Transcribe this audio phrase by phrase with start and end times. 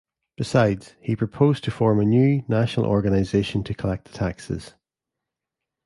[0.35, 4.73] Besides, he proposed to form a new, national organisation to collect the taxes.